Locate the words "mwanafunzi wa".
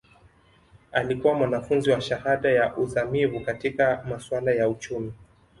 1.33-2.01